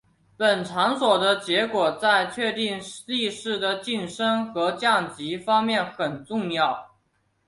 [0.35, 6.89] 本场所的结果在确定力士的晋升和降级方面很重要。